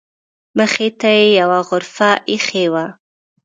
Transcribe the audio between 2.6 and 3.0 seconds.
وه.